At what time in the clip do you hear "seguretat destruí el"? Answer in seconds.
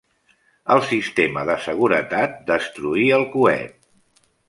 1.67-3.31